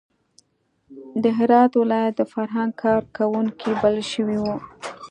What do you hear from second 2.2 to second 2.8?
فرهنګ